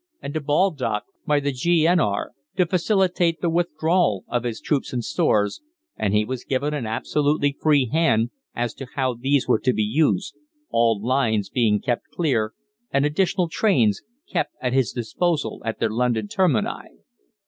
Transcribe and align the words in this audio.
and 0.19 0.33
to 0.33 0.41
Baldock 0.41 1.03
by 1.27 1.39
the 1.39 1.51
G.N.R., 1.51 2.31
to 2.55 2.65
facilitate 2.65 3.39
the 3.39 3.51
withdrawal 3.51 4.23
of 4.27 4.45
his 4.45 4.59
troops 4.59 4.93
and 4.93 5.05
stores, 5.05 5.61
and 5.95 6.11
he 6.11 6.25
was 6.25 6.43
given 6.43 6.73
an 6.73 6.87
absolutely 6.87 7.55
free 7.61 7.85
hand 7.85 8.31
as 8.55 8.73
to 8.73 8.87
how 8.95 9.13
these 9.13 9.47
were 9.47 9.59
to 9.59 9.73
be 9.73 9.83
used, 9.83 10.33
all 10.71 10.99
lines 10.99 11.51
being 11.51 11.79
kept 11.79 12.07
clear 12.09 12.55
and 12.89 13.05
additional 13.05 13.47
trains 13.47 14.01
kept 14.27 14.55
at 14.59 14.73
his 14.73 14.91
disposal 14.91 15.61
at 15.65 15.77
their 15.79 15.91
London 15.91 16.27
termini. 16.27 16.89